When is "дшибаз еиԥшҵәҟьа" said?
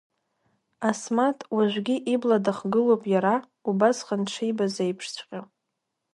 4.27-5.39